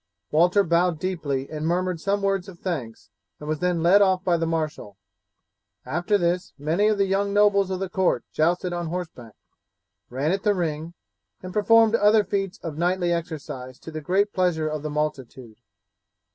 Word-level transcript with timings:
Walter 0.31 0.63
bowed 0.63 0.97
deeply 0.97 1.47
and 1.51 1.67
murmured 1.67 2.01
some 2.01 2.23
words 2.23 2.49
of 2.49 2.57
thanks, 2.57 3.11
and 3.39 3.47
was 3.47 3.59
then 3.59 3.83
led 3.83 4.01
off 4.01 4.23
by 4.23 4.35
the 4.35 4.47
marshal. 4.47 4.97
After 5.85 6.17
this 6.17 6.53
many 6.57 6.87
of 6.87 6.97
the 6.97 7.05
young 7.05 7.33
nobles 7.35 7.69
of 7.69 7.79
the 7.79 7.87
court 7.87 8.23
jousted 8.33 8.73
on 8.73 8.87
horseback, 8.87 9.35
ran 10.09 10.31
at 10.31 10.41
the 10.41 10.55
ring, 10.55 10.95
and 11.43 11.53
performed 11.53 11.93
other 11.93 12.23
feats 12.23 12.57
of 12.63 12.79
knightly 12.79 13.13
exercise 13.13 13.77
to 13.77 13.91
the 13.91 14.01
great 14.01 14.33
pleasure 14.33 14.67
of 14.67 14.81
the 14.81 14.89
multitude. 14.89 15.57